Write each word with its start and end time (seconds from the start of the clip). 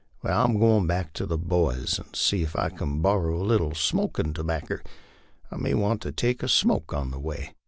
Wai, 0.23 0.31
I'm 0.31 0.57
goin' 0.57 0.87
back 0.87 1.13
to 1.13 1.27
the 1.27 1.37
boys 1.37 1.97
to 1.97 2.05
see 2.19 2.41
if 2.41 2.55
I 2.55 2.69
can 2.69 3.03
borrer 3.03 3.29
a 3.29 3.37
little 3.43 3.75
smokin' 3.75 4.33
tobacker. 4.33 4.81
I 5.51 5.57
may 5.57 5.75
want 5.75 6.01
to 6.01 6.11
take 6.11 6.41
a 6.41 6.47
smoke 6.47 6.91
on 6.91 7.11
the 7.11 7.19
way. 7.19 7.53